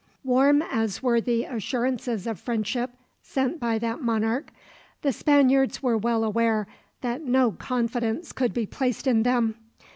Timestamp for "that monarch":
3.77-4.51